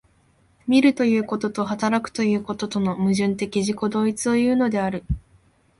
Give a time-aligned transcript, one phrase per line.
[0.65, 5.03] 見るということと働くということとの矛盾的自己同一をいうのである。